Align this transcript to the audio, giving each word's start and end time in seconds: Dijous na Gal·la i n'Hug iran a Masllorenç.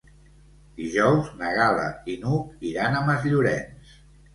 Dijous 0.79 1.29
na 1.43 1.53
Gal·la 1.59 1.85
i 2.15 2.19
n'Hug 2.25 2.67
iran 2.75 3.01
a 3.03 3.07
Masllorenç. 3.13 3.99